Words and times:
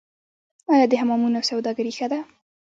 آیا 0.73 0.85
د 0.89 0.93
حمامونو 1.01 1.47
سوداګري 1.49 1.91
ښه 1.97 2.07
ده؟ 2.11 2.19